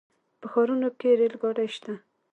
په 0.39 0.45
ښارونو 0.51 0.87
کې 0.99 1.09
ریل 1.19 1.33
ګاډي 1.41 1.67
شته. 1.75 1.93